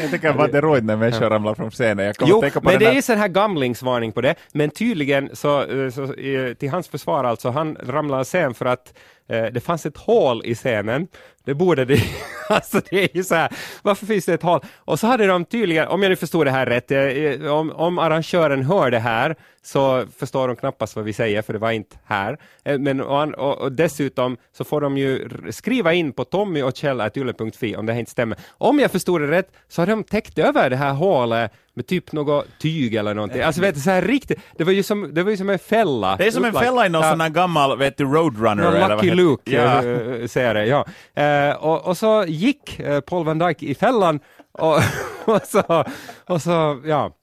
[0.00, 2.06] Jag tycker bara att det är roligt när människor ramlar från scenen.
[2.06, 2.90] Jag kommer Jo, att tänka på men det där...
[2.92, 4.34] är ju sån här gamlingsvarning på det.
[4.52, 8.66] Men tydligen så, eh, så eh, till hans försvar alltså, han ramlade av scen för
[8.66, 8.94] att
[9.28, 11.08] Eh, det fanns ett hål i scenen.
[11.44, 12.02] Det borde det
[12.48, 14.60] Alltså det är ju så här, varför finns det ett hål?
[14.76, 17.70] Och så hade de tydligen, om jag nu förstod det här rätt, eh, eh, om,
[17.70, 21.70] om arrangören hör det här så förstår de knappast vad vi säger, för det var
[21.70, 22.38] inte här.
[22.78, 27.86] Men, och, och, och dessutom så får de ju skriva in på Tommy och om
[27.86, 28.38] det här inte stämmer.
[28.58, 32.12] Om jag förstod det rätt så har de täckt över det här hålet med typ
[32.12, 33.42] något tyg eller någonting.
[33.42, 35.58] Alltså vet du, så här riktigt, det var ju som, det var ju som en
[35.58, 36.16] fälla.
[36.16, 37.10] Det är som en fälla i någon Ja.
[37.10, 39.84] sån här gammal, vet du, Roadrunner Någon eller Lucky Luke Ja.
[39.84, 40.28] ja.
[40.28, 40.86] serie, ja.
[41.22, 44.20] Eh, och, och så gick eh, Paul van Dijk i fällan
[44.52, 44.78] och,
[45.24, 45.84] och, så,
[46.26, 47.16] och så, ja,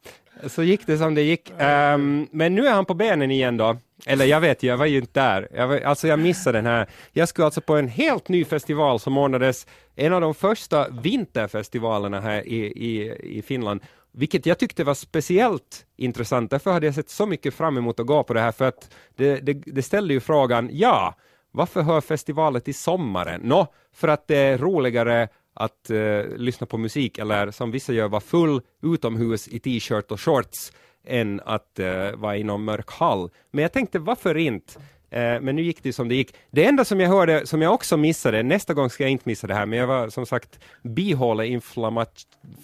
[0.48, 1.54] så gick det som det gick.
[1.58, 3.78] Ehm, men nu är han på benen igen då.
[4.06, 5.48] Eller jag vet, jag var ju inte där.
[5.56, 6.88] Jag, var, alltså jag missade den här.
[7.12, 12.20] Jag skulle alltså på en helt ny festival som ordnades, en av de första vinterfestivalerna
[12.22, 13.82] här i, i, i Finland,
[14.14, 16.52] vilket jag tyckte var speciellt intressant.
[16.52, 18.94] Därför hade jag sett så mycket fram emot att gå på det här, för att
[19.16, 21.16] det, det, det ställde ju frågan, ja,
[21.52, 23.42] varför hör festivaler till sommaren?
[23.44, 28.08] Nå, för att det är roligare att eh, lyssna på musik eller som vissa gör,
[28.08, 30.72] vara full utomhus i t-shirt och shorts
[31.06, 33.30] än att eh, vara i någon mörk hall.
[33.52, 34.74] Men jag tänkte, varför inte?
[35.14, 36.36] Eh, men nu gick det som det gick.
[36.52, 39.48] Det enda som jag hörde, som jag också missade, nästa gång ska jag inte missa
[39.48, 41.60] det här, men jag var som sagt bihåle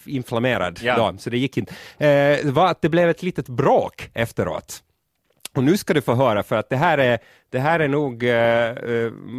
[0.05, 0.97] inflammerad Ja.
[1.11, 1.73] då, så det gick inte.
[2.05, 4.83] Eh, var att det blev ett litet bråk efteråt.
[5.55, 8.23] Och nu ska du få höra, för att det här är, det här är nog
[8.23, 8.73] eh, eh,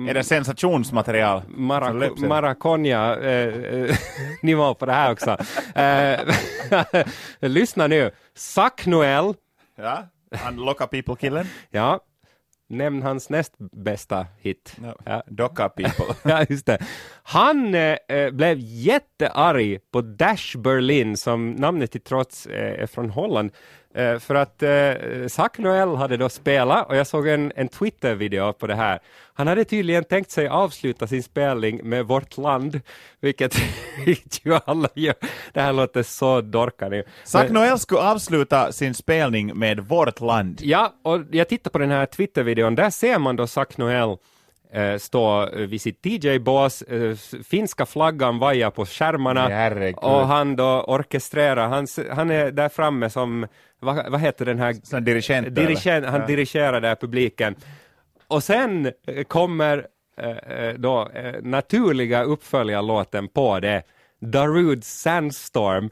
[0.08, 1.42] Är det sensationsmaterial?
[1.48, 2.28] Marac löpsedel?
[2.28, 5.36] Maraconia eh, på det här också.
[5.74, 6.20] Eh,
[7.48, 8.10] lyssna nu.
[8.34, 9.34] Zac Noel,
[9.76, 11.46] Ja, han lockar people-killen.
[11.70, 12.00] ja,
[12.70, 14.76] nämn hans näst bästa hit.
[15.04, 15.22] Ja.
[15.26, 16.14] Docka people.
[16.30, 16.78] Ja, just det.
[17.22, 23.10] Han eh, eh, blev jättearg på Dash Berlin, som namnet till trots eh, är från
[23.10, 23.50] Holland,
[23.94, 24.92] eh, för att eh,
[25.28, 28.98] Zac Noel hade då spelat, och jag såg en, en Twitter-video på det här.
[29.34, 32.80] Han hade tydligen tänkt sig avsluta sin spelning med Vårt land,
[33.20, 33.54] vilket
[34.44, 35.14] ju alla gör.
[35.52, 37.02] Det här låter så dorkande.
[37.24, 40.60] Zac Men- Noel skulle avsluta sin spelning med Vårt land.
[40.62, 44.16] Ja, och jag tittar på den här Twitter-videon, där ser man då Zac Noel
[44.98, 47.14] stå eh, vid sitt DJ-bås, eh,
[47.50, 49.94] finska flaggan vajar på skärmarna Herregud.
[49.98, 53.46] och han då orkestrerar, han, han är där framme som,
[53.80, 54.76] vad, vad heter den här?
[54.82, 55.54] Sån dirigent.
[55.54, 56.26] Dirigent, han Ja.
[56.26, 57.54] dirigerar där publiken.
[58.28, 59.86] Och sen eh, kommer
[60.20, 63.82] eh, eh, då eh, naturliga uppföljarlåten på det,
[64.20, 65.90] Darude Sandstorm.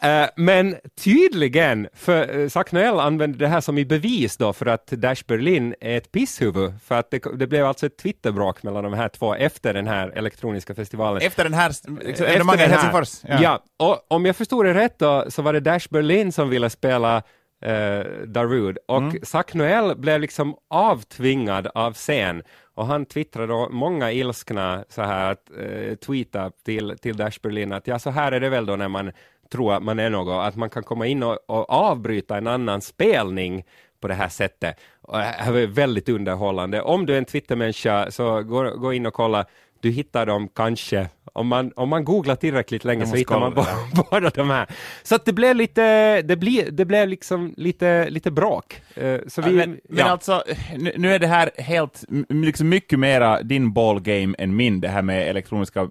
[0.00, 4.66] Eh, men tydligen, för uh, Zac Noel använde det här som i bevis då för
[4.66, 8.84] att Dash Berlin är ett pisshuvud, för att det, det blev alltså ett Twitterbråk mellan
[8.84, 11.22] de här två efter den här elektroniska festivalen.
[11.22, 12.70] Efter den här liksom, Efter evenemanget i.
[12.70, 13.20] Helsingfors.
[13.22, 13.62] Ja.
[13.76, 17.22] och om jag förstod det rätt då, så var det Dash Berlin som ville spela
[17.62, 19.18] eh, Darude, och Mm.
[19.22, 22.42] Zac Noel blev liksom avtvingad av scen,
[22.74, 27.72] och han twittrade då många ilskna så här att eh, tweeta till, till Dash Berlin
[27.72, 29.12] att ja, så här är det väl då när man
[29.50, 32.80] tror att man är något, att man kan komma in och, och avbryta en annan
[32.80, 33.64] spelning
[34.00, 34.80] på det här sättet.
[35.02, 36.82] Och det här var väldigt underhållande.
[36.82, 39.46] Om du är en Twittermänniska så gå, gå in och kolla
[39.80, 43.54] du hittar dem kanske, om man, om man googlar tillräckligt länge så hittar man
[44.10, 44.66] båda de här.
[45.02, 48.80] Så att det blev lite, det blir, det blev liksom lite, lite bråk.
[48.94, 50.04] Eh, Så vi, men, men ja.
[50.04, 50.42] alltså,
[50.76, 55.02] nu, nu är det här helt, liksom mycket mera din ballgame än min, det här
[55.02, 55.88] med elektroniska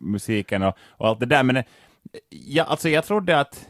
[0.00, 1.62] musiken och, och allt det där, men
[2.30, 3.68] ja, alltså jag trodde att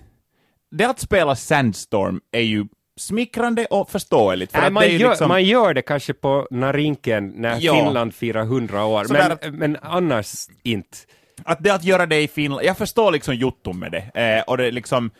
[0.71, 2.67] det att spela Sandstorm är ju
[2.97, 4.53] smickrande och förståeligt.
[4.53, 7.75] För Nej, att man, gör, liksom, man gör det kanske på Narinken när Ja.
[7.75, 9.07] Finland firar 100 år,
[9.41, 10.99] men, men annars inte.
[11.45, 14.21] att det att göra det i Finland, jag förstår liksom jotton med det.
[14.39, 15.11] Eh, och det är liksom,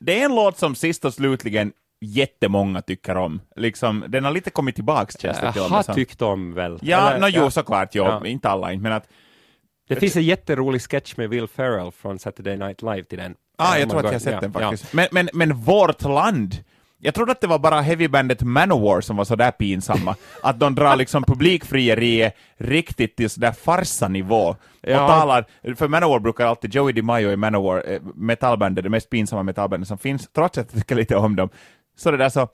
[0.00, 3.40] det är en låt som sist och slutligen jättemånga tycker om.
[3.56, 6.78] Liksom, den har lite kommit tillbaks känns det och Har tyckt om väl?
[6.82, 8.26] Ja, Eller- no, jo såklart, jo, Ja.
[8.26, 9.06] inte alla inte, men att
[9.88, 13.34] Det finns en jätterolig sketch med Will Ferrell från Saturday Night Live till den.
[13.56, 14.92] Ah, jag tror att jag har sett den faktiskt.
[14.92, 16.64] Men, men, men vårt land,
[16.98, 20.16] jag trodde att det var bara heavybandet Manowar som var sådär pinsamma.
[20.42, 24.56] att de drar liksom publikfrieriet riktigt till sådär farsa-nivå.
[24.80, 25.02] Ja.
[25.02, 29.42] Och talar, för Manowar brukar alltid, Joey DiMaggio i Manowar, eh, metallbandet, det mest pinsamma
[29.42, 31.48] metallbandet som finns, trots att jag tycker lite om dem.
[31.96, 32.48] Så det där så,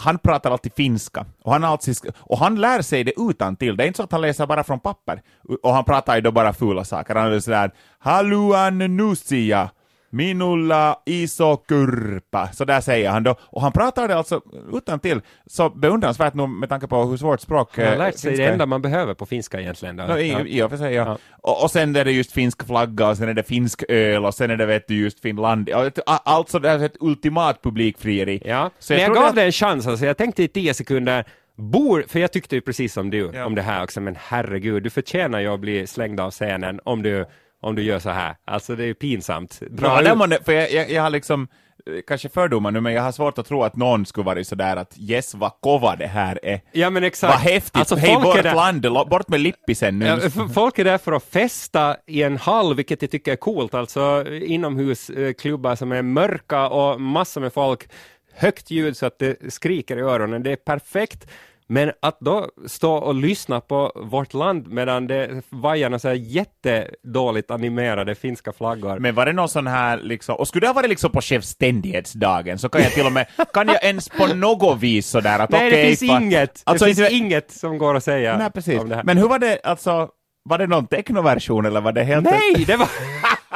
[0.00, 3.76] han pratar alltid finska, och han, alltid, och han lär sig det utan till.
[3.76, 5.22] Det är inte så att han läser bara från papper,
[5.62, 7.14] och han pratar ju då bara fula saker.
[7.14, 9.70] Han är sådär ”Haluan nusia”,
[10.12, 13.34] Minulla iso kurpa, så där säger han då.
[13.40, 14.40] Och han pratar det alltså
[14.72, 18.16] utan till så beundransvärt nog med tanke på hur svårt språk Han har eh, lärt
[18.18, 19.96] sig det enda man behöver på finska egentligen.
[19.96, 20.04] Då.
[20.04, 20.40] No, i, Ja.
[20.46, 21.04] i och för sig, ja.
[21.06, 21.18] Ja.
[21.42, 24.34] Och, och sen är det just finsk flagga, och sen är det finsk öl, och
[24.34, 25.70] sen är det vet du just Finland.
[26.06, 28.42] Alltså det är ett ultimat publikfrieri.
[28.44, 30.06] Ja, Så men jag gav det- det en chans, alltså.
[30.06, 31.24] jag tänkte i tio sekunder,
[31.56, 33.44] bor, för jag tyckte ju precis som du Ja.
[33.46, 37.02] om det här också, men herregud, du förtjänar ju att bli slängd av scenen om
[37.02, 37.26] du,
[37.60, 38.36] om du gör så här.
[38.44, 39.60] Alltså det är pinsamt.
[39.70, 41.48] Dra Ja, det- för jag, jag, jag har liksom,
[41.86, 44.76] eh, kanske fördomar nu, men jag har svårt att tro att någon skulle vara sådär
[44.76, 46.60] att yes, vad kova det här är.
[46.72, 47.32] ja, men exakt.
[47.34, 50.06] Vad häftigt, Alltså, hej vårt där- land, bort med lippisen nu.
[50.06, 50.18] Ja,
[50.54, 54.24] folk är där för att festa i en hall, vilket jag tycker är coolt, alltså
[54.42, 57.88] inomhusklubbar som är mörka och massor med folk,
[58.34, 61.26] högt ljud så att det skriker i öronen, det är perfekt.
[61.72, 67.50] Men att då stå och lyssna på vårt land medan det vajarna så här jättedåligt
[67.50, 68.98] animerade finska flaggor.
[68.98, 72.58] Men var det någon sån här liksom, och skulle det ha varit liksom på självständighetsdagen
[72.58, 75.68] så kan jag till och med, kan jag ens på något vis sådär att Nej,
[75.68, 76.62] okej, det finns fa- inget.
[76.64, 78.80] Alltså, det finns inte- inget som går att säga Nej, precis.
[78.80, 79.04] om det här.
[79.04, 80.08] Men hur var det, alltså,
[80.44, 82.24] var det någon technoversion eller var det helt...
[82.24, 82.88] Nej, det var...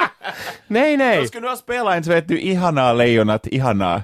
[0.67, 1.17] nej, nej.
[1.17, 4.03] Jag skulle nu ha spelat en så vet du Ihana lejonat Ihana,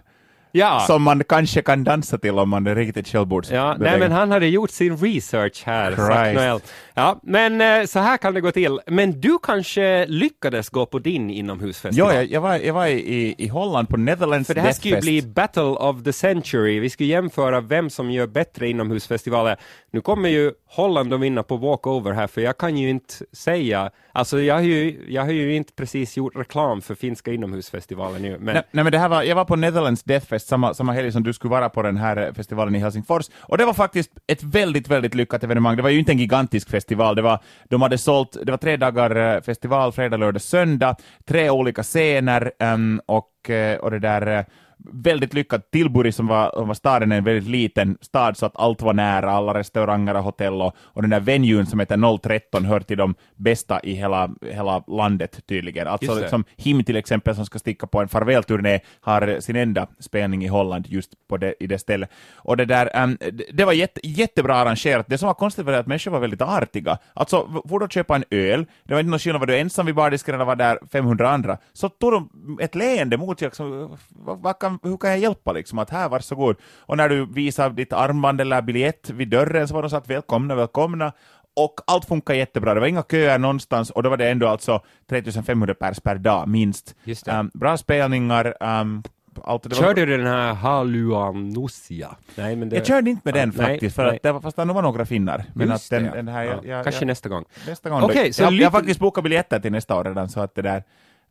[0.52, 0.84] Ja.
[0.86, 3.50] som man kanske kan dansa till om man är riktigt självbords...
[3.50, 5.96] Ja, nej men han hade gjort sin research här.
[5.96, 6.60] Zack Noel.
[6.94, 8.80] Ja, men eh, så här kan det gå till.
[8.86, 12.14] Men du kanske lyckades gå på din Ja, inomhusfestival?
[12.14, 15.00] jag, jag var, jag var i, i Holland på Netherlands För det här ska ju
[15.00, 16.80] bli Battle of the Century.
[16.80, 19.56] Vi ska jämföra vem som gör bättre inomhusfestivaler.
[19.92, 23.90] Nu kommer ju Holland att vinna på walkover här, för jag kan ju inte säga,
[24.12, 28.38] alltså jag har ju, jag har ju inte precis gjort reklam för finska inomhusfestivalen nu,
[28.38, 30.92] men Nej, nej men det här var, jag var på Netherlands Death Fest samma, samma
[30.92, 33.74] helg som du skulle vara på den här eh, festivalen i Helsingfors, och det var
[33.74, 35.76] faktiskt ett väldigt, väldigt lyckat evenemang.
[35.76, 38.76] Det var ju inte en gigantisk festival, det var, de hade sålt, det var tre
[38.76, 44.46] dagar eh, festival, fredag, lördag, söndag, tre olika scener, um, och, eh, och det där
[44.92, 45.70] väldigt lyckat.
[45.70, 48.92] Tilbury som var, som var staden är en väldigt liten stad så att allt var
[48.94, 52.98] nära, alla restauranger och hotell och, och den där venuen som heter 013 hör till
[52.98, 55.86] de bästa i hela, hela landet tydligen.
[55.86, 60.44] Alltså liksom Him till exempel som ska sticka på en farvälturné har sin enda spelning
[60.44, 62.10] i Holland just på det, i det stället.
[62.36, 63.18] Och det där, ehm,
[63.52, 65.06] det- var jätte, jättebra arrangerat.
[65.08, 66.98] Det som var konstigt var att människor var väldigt artiga.
[67.14, 69.94] Alltså, får du köpa en öl, det var inte någon skillnad var du ensam vid
[69.94, 74.38] bardisken eller var där 500 andra, så tog de ett leende mot dig, liksom, vad,
[74.42, 76.56] vad kan, hur kan jag hjälpa liksom, att här, varsågod.
[76.80, 80.10] Och när du visade ditt armband eller biljett vid dörren så var de så att
[80.10, 81.12] välkomna, välkomna.
[81.56, 84.80] Och allt funkar jättebra, det var inga köer någonstans och då var det ändå alltså
[85.08, 86.94] 3500 pers per dag, minst.
[87.04, 87.32] Just det.
[87.32, 89.02] Ehm, bra spelningar, um,
[89.44, 89.76] allt det var...
[89.76, 92.16] Körde du den här Haluanussia?
[92.36, 92.76] Nej, men det...
[92.76, 94.16] Jag körde inte med den Nej, faktiskt, för nej.
[94.16, 95.44] att det var, fast det var några finnar.
[95.54, 96.14] Men att den, det, ja.
[96.14, 97.44] den här, Ja, jag, jag, Kanske jag, nästa gång.
[97.66, 98.02] nästa gång.
[98.02, 98.32] Okej, då.
[98.32, 100.62] så jag, jag lycka- har faktiskt bokat biljetter till nästa år redan, så att det
[100.62, 100.82] där,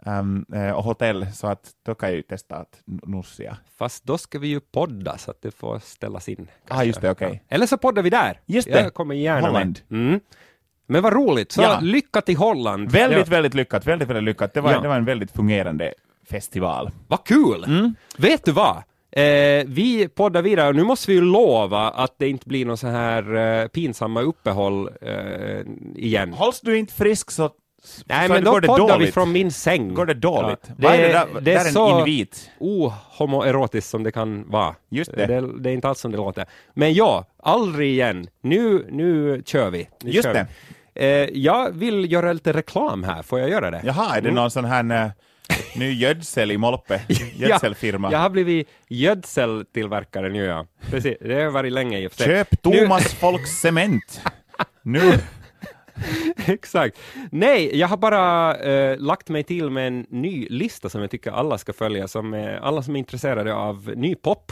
[0.06, 3.58] eh, och hotell, så att då kan jag ju testa att n- nossia.
[3.78, 6.48] Fast då ska vi ju podda så att det får ställas in.
[6.68, 7.44] Ah, just det, okej.
[7.48, 7.56] Ja.
[7.56, 8.40] Eller så poddar vi där.
[8.46, 8.82] Just det.
[8.84, 9.80] Jag kommer gärna Holland.
[9.92, 10.20] Mm.
[10.88, 11.80] Men vad roligt, så Ja.
[11.82, 12.92] lycka till Holland.
[12.92, 13.32] Väldigt, ja.
[13.32, 14.54] väldigt lyckat, väldigt, väldigt lyckat.
[14.54, 14.80] Det var, Ja.
[14.80, 15.94] det var en väldigt fungerande
[16.30, 16.92] festival.
[17.08, 17.64] Vad kul!
[17.64, 17.96] Mm.
[18.18, 18.78] Vet du vad?
[19.12, 22.78] Eh, vi poddar vidare och nu måste vi ju lova att det inte blir någon
[22.78, 25.60] så här eh, pinsamma uppehåll eh,
[25.96, 26.34] igen.
[26.34, 27.50] Hålls du inte frisk så,
[28.06, 29.13] Nej, men går då det poddar vi dåligt.
[29.13, 29.94] från min säng.
[29.94, 30.60] Går det dåligt?
[30.68, 31.28] Ja, Vad är det där?
[31.34, 32.52] det där är är en så invit.
[32.60, 34.76] ohomoerotiskt som det kan vara.
[34.89, 35.26] Just det.
[35.26, 35.60] det.
[35.60, 36.46] Det är inte alls som det låter.
[36.74, 38.28] Men ja, aldrig igen.
[38.42, 39.89] Nu, nu kör vi.
[40.04, 40.48] Nu Just kör det.
[40.94, 41.04] Vi.
[41.06, 43.82] Eh, jag vill göra lite reklam här, får jag göra det?
[43.86, 45.12] Jaha, är det någon sån här uh,
[45.76, 47.02] ny gödsel i Molpe?
[47.36, 48.12] Gödselfirma?
[48.12, 50.65] Jag har blivit gödseltillverkare nu ja.
[50.89, 52.28] Precis, det har varit länge i och för sig.
[52.28, 54.22] Köp Thomas Folks cement!
[54.82, 55.00] Nu!
[56.48, 56.98] Exakt.
[57.32, 61.32] Nej, jag har bara eh, lagt mig till med en ny lista som jag tycker
[61.32, 64.52] alla ska följa, som är, alla som är intresserade av ny pop.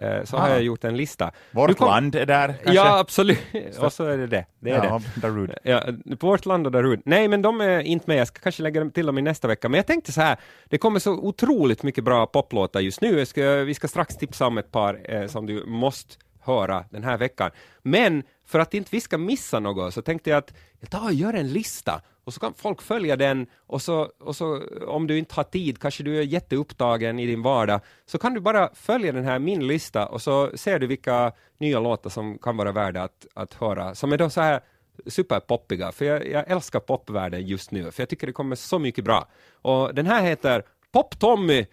[0.00, 0.50] Eh, så har Ah.
[0.52, 1.30] jag gjort en lista.
[1.50, 2.72] Vårt kom- land är där kanske?
[2.74, 3.38] Ja, absolut.
[3.78, 4.46] Och så är det det.
[4.60, 5.20] Det är ja, det.
[5.20, 5.58] Darude.
[5.62, 5.82] Ja,
[6.20, 7.02] vårt land och Darude.
[7.04, 8.16] Nej, men de är inte med.
[8.16, 9.68] Jag ska kanske lägga till dem i nästa vecka.
[9.68, 10.36] Men jag tänkte så här,
[10.68, 13.26] det kommer så otroligt mycket bra poplåtar just nu.
[13.26, 17.18] Ska, vi ska strax tipsa om ett par eh, som du måste höra den här
[17.18, 17.50] veckan.
[17.82, 21.12] Men för att inte vi ska missa något så tänkte jag att jag tar och
[21.12, 22.02] gör en lista.
[22.24, 23.46] Och så kan folk följa den.
[23.66, 27.42] Och så, och så om du inte har tid, kanske du är jätteupptagen i din
[27.42, 31.32] vardag, så kan du bara följa den här min lista och så ser du vilka
[31.58, 34.60] nya låtar som kan vara värda att, att höra, som är då så här
[35.06, 39.04] superpoppiga, för jag, jag älskar popvärlden just nu, för jag tycker det kommer så mycket
[39.04, 39.28] bra.
[39.52, 41.66] Och den här heter Pop Tommy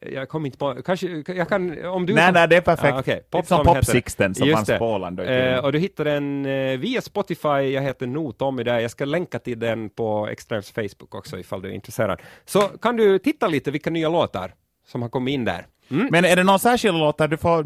[0.00, 2.14] jag kommer inte på, kanske, jag kan, om du...
[2.14, 2.88] Nej, som- nej, det är perfekt.
[2.94, 3.22] Ja, okej.
[3.32, 3.74] Lite som det.
[3.74, 5.20] Popsixten som fanns på Åland.
[5.20, 9.04] Eh, och du hittar den eh, via Spotify, jag heter Not Tommy där, jag ska
[9.04, 12.20] länka till den på Extrems Facebook också ifall du är intresserad.
[12.44, 14.54] Så kan du titta lite vilka nya låtar
[14.86, 15.66] som har kommit in där.
[15.90, 16.08] Mm.
[16.10, 17.62] Men är det någon särskild låt där du får,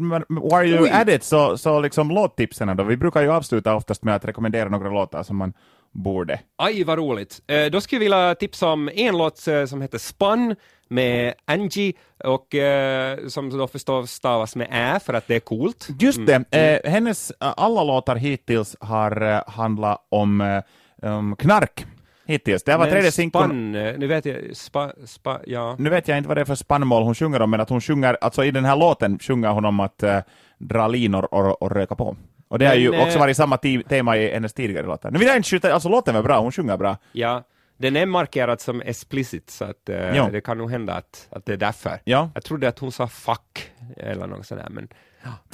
[0.59, 2.83] while you at it, så, så liksom låttipsen då?
[2.83, 5.53] Vi brukar ju avsluta oftast med att rekommendera några låtar som man
[5.91, 6.39] borde.
[6.57, 7.41] Aj, vad roligt.
[7.47, 10.55] Eh, då skulle jag vilja tipsa om en låt eh, som heter Spun
[10.93, 15.87] med Angie och eh, som då förstås stavas med ä för att det är coolt.
[15.99, 21.85] Just det, eh, hennes eh, alla låtar hittills har eh, handlat om, eh, om knark.
[22.25, 22.63] Hittills.
[22.63, 23.71] Det var tredje sinkeln.
[23.71, 25.75] Nu vet jag, spa, spa, ja.
[25.79, 27.81] Nu vet jag inte vad det är för spannmål hon sjunger om, men att hon
[27.81, 30.19] sjunger, alltså i den här låten sjunger hon om att eh,
[30.57, 32.15] dra linor och, och röka på.
[32.47, 35.11] Och det har Men, ju också varit samma te- tema i hennes tidigare låtar.
[35.11, 36.97] Nu vill jag inte skjuta, alltså låten var bra, hon sjunger bra.
[37.11, 37.43] Ja,
[37.83, 40.29] den är markerad som explicit så att eh, Ja.
[40.31, 41.99] det kan nog hända att, att det är därför.
[42.03, 44.87] Ja, Jag trodde att hon sa fuck eller något sådär men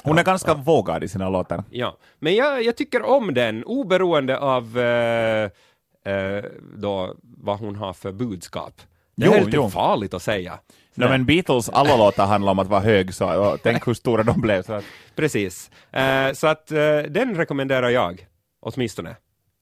[0.04, 1.64] hon är ganska vågad i sina låtar.
[1.70, 1.98] ja.
[2.20, 5.50] Men jag, jag tycker om den oberoende av eh,
[6.14, 6.44] eh,
[6.78, 8.74] då vad hon har för budskap.
[9.16, 9.70] Det Jo, är lite jo.
[9.70, 10.60] farligt att säga.
[10.96, 14.42] No, men Beatles alla låtar handlar om att vara hög, så tänk hur stora de
[14.42, 14.64] blev.
[14.64, 14.84] Så att,
[15.16, 15.72] Precis.
[15.92, 18.28] Eh, så att eh, den rekommenderar jag,
[18.60, 19.16] åtminstone.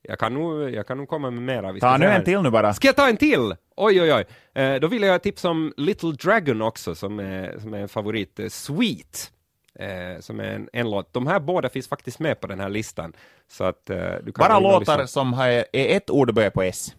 [0.07, 1.71] Jag kan nog, jag kan nog komma med mera.
[1.71, 2.73] Vi ta nu en till nu bara.
[2.73, 3.55] Ska jag ta en till?
[3.75, 4.25] Oj, oj, oj.
[4.63, 8.39] Eh, då vill jag tipsa om Little Dragon också, som är, som är en favorit.
[8.39, 9.31] Eh, Sweet,
[9.79, 11.13] eh, som är en, en låt.
[11.13, 13.13] De här båda finns faktiskt med på den här listan.
[13.51, 16.61] Så att, eh, du kan Bara låtar som har, är ett ord och börjar på
[16.63, 16.95] S.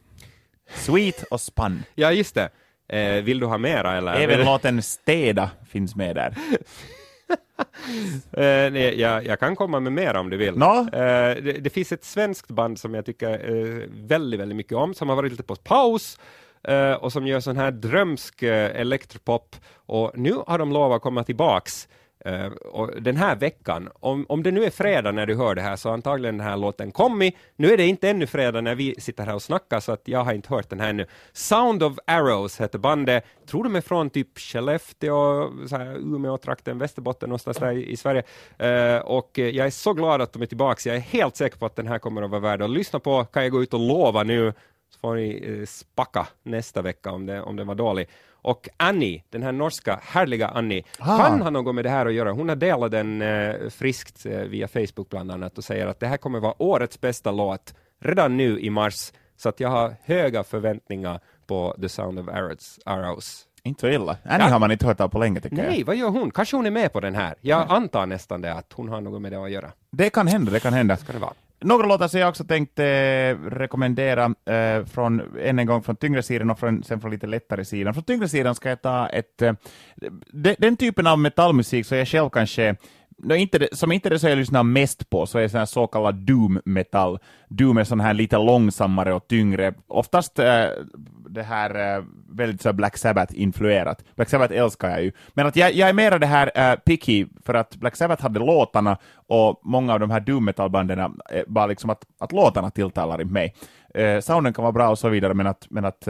[0.75, 1.83] Sweet och spann.
[1.95, 2.49] Ja, just det.
[2.89, 4.15] Eh, vill du ha mera eller?
[4.15, 6.35] Även låten Städa finns med där.
[8.33, 10.59] Eh, nej, jag, jag kan komma med mer om du vill.
[10.59, 10.81] Nå?
[10.81, 14.95] Eh, det, det finns ett svenskt band som jag tycker eh, väldigt, väldigt mycket om,
[14.95, 16.19] som har varit lite på paus
[16.69, 19.57] eh, och som gör sån här drömsk eh, elektropop.
[19.75, 21.89] Och nu har de lovat att komma tillbaks.
[22.27, 25.63] Uh, och den här veckan, om, om det nu är fredag när du hör det
[25.63, 27.35] här så antagligen den här låten kommit.
[27.57, 30.25] Nu är det inte ännu fredag när vi sitter här och snackar så att jag
[30.25, 31.07] har inte hört den här ännu.
[31.33, 33.25] Sound of Arrows heter bandet.
[33.47, 38.23] Tror de är från typ Skellefteå, så här, Umeå-trakten, Västerbotten någonstans där i, i Sverige.
[38.63, 40.89] Uh, och jag är så glad att de är tillbaka.
[40.89, 43.25] Jag är helt säker på att den här kommer att vara värd att lyssna på.
[43.25, 44.53] Kan jag gå ut och lova nu
[44.91, 48.09] så får ni eh, spacka nästa vecka om, det, om den var dålig.
[48.43, 51.17] Och Annie, den här norska härliga Annie, Ah.
[51.19, 52.33] kan ha något med det här att göra.
[52.33, 56.07] Hon har delat den eh, friskt eh, via Facebook bland annat och säger att det
[56.07, 59.13] här kommer vara årets bästa låt redan nu i mars.
[59.37, 62.79] Så att jag har höga förväntningar på The Sound of Arrows.
[62.85, 63.45] Arrows.
[63.63, 64.17] Inte så illa.
[64.25, 64.51] Annie Ja.
[64.53, 65.87] har man inte hört av på länge tycker Nej, jag.
[65.87, 66.31] vad gör hon?
[66.31, 67.35] Kanske hon är med på den här.
[67.41, 69.73] Jag antar nästan det, att hon har något med det att göra.
[69.91, 70.97] Det kan hända, det kan hända.
[70.97, 71.33] Ska det vara.
[71.61, 76.51] Några låtar som jag också tänkte rekommendera, eh, från, än en gång från tyngre sidan
[76.51, 77.95] och från, sen från lite lättare sidan.
[77.95, 79.53] Från tyngre sidan ska jag ta ett, eh,
[80.33, 82.77] de, den typen av metallmusik som jag själv kanske
[83.19, 85.67] no, inte det, som inte det så jag lyssnar mest på, så är sån här
[85.67, 87.19] så kallad doom metal.
[87.49, 90.67] Doom är sån här lite långsammare och tyngre, oftast äh,
[91.29, 94.05] det här äh, väldigt så Black Sabbath-influerat.
[94.17, 95.13] Black Sabbath älskar jag ju.
[95.35, 98.39] Men att jag, jag är mera det här äh, picky, för att Black Sabbath hade
[98.39, 103.33] låtarna och många av de här doom metal-banden bara liksom att, att låtarna tilltalar inte
[103.33, 103.55] mig.
[103.95, 106.09] Äh, sounden kan vara bra och så vidare, men att, men att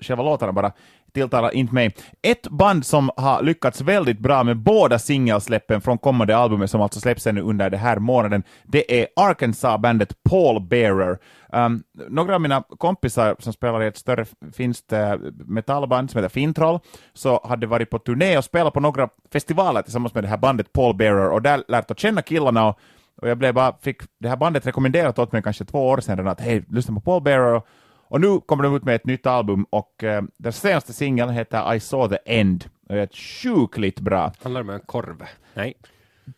[0.00, 0.72] själva låtarna bara
[1.14, 1.94] tilltalar inte mig.
[2.22, 7.00] Ett band som har lyckats väldigt bra med båda singelsläppen från kommande albumet som alltså
[7.00, 11.18] släpps ännu under den här månaden, det är Arkansas-bandet Paul Bearer.
[11.52, 15.14] Um, några av mina kompisar som spelar i ett större finskt uh,
[15.46, 16.78] metallband som heter Fintroll,
[17.14, 20.72] så hade varit på turné och spelat på några festivaler tillsammans med det här bandet
[20.72, 22.78] Paul Bearer och där lärt att känna killarna och
[23.22, 26.28] och jag blev bara, fick det här bandet rekommenderat åt mig kanske två år sedan
[26.28, 27.62] att hej, lyssna på Paul Bearer.
[28.10, 31.74] Och nu kommer de ut med ett nytt album och eh, den senaste singeln heter
[31.74, 32.64] I saw the end.
[32.88, 33.08] Och är
[33.42, 34.32] sjukligt bra.
[34.42, 35.24] Handlar det om en korv?
[35.54, 35.74] Nej.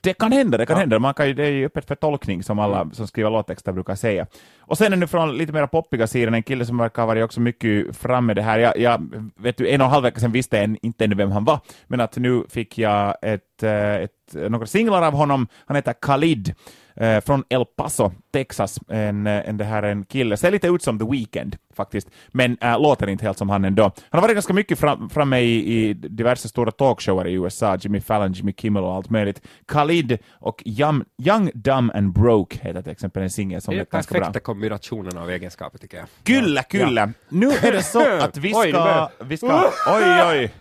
[0.00, 0.80] Det kan hända, det kan Ja.
[0.80, 0.98] hända.
[0.98, 3.94] Man kan ju, det är ju öppet för tolkning som alla som skriver låttexter brukar
[3.94, 4.26] säga.
[4.61, 7.24] Och sen är nu från lite mer poppiga sidan en kille som verkar ha varit
[7.24, 8.59] också mycket fram med det här.
[8.59, 11.30] Jag, jag vet du, en och en halv vecka sedan visste jag inte ännu vem
[11.30, 14.11] han var, men att nu fick jag ett, eh, ett,
[14.50, 15.46] några singlar av honom.
[15.66, 16.54] Han heter Khalid
[16.96, 18.79] eh, från El Paso, Texas.
[18.88, 22.09] En, eh, en, det här är en kille, ser lite ut som The Weeknd faktiskt,
[22.29, 23.83] men äh, låter inte helt som han ändå.
[23.83, 28.00] Han har varit ganska mycket fram, framme i, i diverse stora talkshower i USA, Jimmy
[28.00, 29.42] Fallon, Jimmy Kimmel och allt möjligt.
[29.68, 33.83] Khalid och Young, Young Dumb and Broke heter till exempel en singel som Det är
[33.83, 34.20] är ganska bra.
[34.20, 36.07] perfekta kombinationen av egenskaper tycker jag.
[36.24, 37.12] Kyllä, kyllä.
[37.29, 38.79] Nu är det så att vi Oj, ska...
[38.81, 40.53] börjar- Vi ska oj, oj.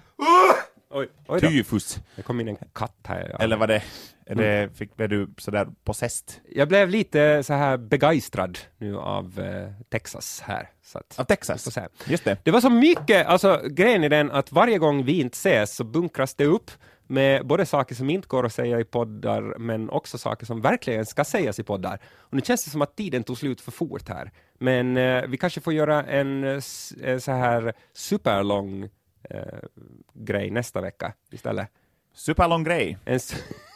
[0.92, 1.40] Oj, oj.
[1.42, 2.00] Tyfus.
[2.16, 3.30] Det kom in en katt här.
[3.34, 3.38] Ja.
[3.44, 3.82] Eller var det,
[4.30, 4.74] är det Mm.
[4.74, 6.36] fick, blev du sådär possessed?
[6.50, 10.70] Jag blev lite så här begeistrad nu av eh, Texas här.
[10.82, 11.74] Så att, Av Texas?
[11.74, 11.82] se.
[12.08, 12.38] Just det.
[12.44, 15.84] Det var så mycket, alltså grejen är den att varje gång vi inte ses så
[15.84, 16.72] bunkras det upp
[17.08, 21.06] med både saker som inte går att säga i poddar men också saker som verkligen
[21.06, 22.00] ska sägas i poddar.
[22.18, 24.32] Och nu känns det som att tiden tog slut för fort här.
[24.60, 26.60] Men eh, vi kanske får göra en eh,
[27.20, 28.90] så här superlång
[29.30, 29.42] eh,
[30.14, 31.68] grej nästa vecka istället.
[32.14, 32.98] Superlång grej.
[33.06, 33.20] En,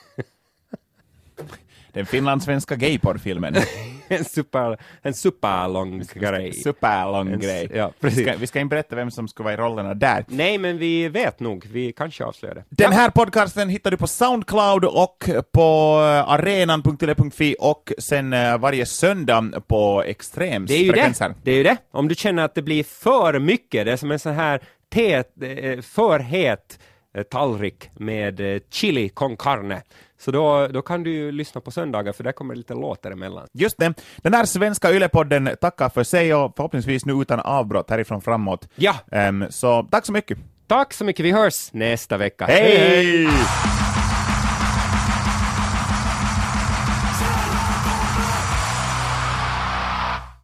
[1.93, 3.55] Den finlandssvenska gayporrfilmen.
[4.07, 6.53] en, super, en superlång grej.
[6.53, 7.69] Superlång grej.
[7.73, 8.27] ja, vi, precis.
[8.27, 10.25] ska, vi ska inte berätta vem som ska vara i rollerna där.
[10.27, 11.65] Nej, men vi vet nog.
[11.71, 12.63] Vi kanske avslöjar det.
[12.69, 18.85] Den här podcasten hittar du på Soundcloud och på eh, arenan.tele.fi och sen eh, varje
[18.85, 21.33] söndag på Extrems Det är ju det.
[21.43, 21.77] det är ju det.
[21.91, 25.27] Om du känner att det blir för mycket, det är som en sån här tät,
[25.41, 26.79] eh, för het
[27.31, 29.81] tallrik med chili con carne.
[30.23, 33.11] Så då, då kan du ju lyssna på söndagar, för där kommer det lite låtar
[33.11, 33.47] emellan.
[33.53, 33.93] Just det.
[34.17, 38.67] Den här svenska Yle-podden tackar för sig och förhoppningsvis nu utan avbrott härifrån framåt.
[38.75, 40.37] Ja, Ehm, så tack så mycket.
[40.67, 41.25] tack så mycket.
[41.25, 42.45] Vi hörs nästa vecka.
[42.45, 43.27] Hej!